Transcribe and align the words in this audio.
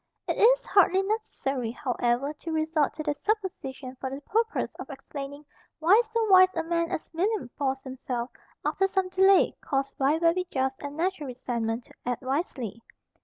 It 0.27 0.35
is 0.39 0.65
hardly 0.65 1.03
necessary, 1.03 1.69
however, 1.69 2.33
to 2.33 2.51
resort 2.51 2.95
to 2.95 3.03
that 3.03 3.17
supposition 3.17 3.95
for 3.97 4.09
the 4.09 4.19
purpose 4.21 4.73
of 4.79 4.89
explaining 4.89 5.45
why 5.77 6.01
so 6.11 6.27
wise 6.27 6.49
a 6.55 6.63
man 6.63 6.89
as 6.89 7.07
William 7.13 7.49
forced 7.55 7.83
himself, 7.83 8.31
after 8.65 8.87
some 8.87 9.09
delay 9.09 9.55
caused 9.63 9.95
by 9.99 10.17
very 10.17 10.47
just 10.49 10.81
and 10.81 10.97
natural 10.97 11.27
resentment, 11.27 11.85
to 11.85 11.93
act 12.03 12.23
wisely. 12.23 12.81